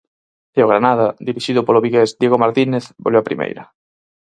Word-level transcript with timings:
E 0.57 0.59
o 0.65 0.69
Granada, 0.71 1.07
dirixido 1.29 1.61
polo 1.67 1.83
vigués 1.85 2.09
Diego 2.21 2.41
Martínez, 2.43 2.85
volve 3.03 3.19
a 3.19 3.27
Primeira. 3.29 3.63